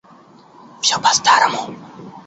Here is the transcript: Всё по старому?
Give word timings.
Всё 0.83 0.97
по 1.03 1.11
старому? 1.19 1.63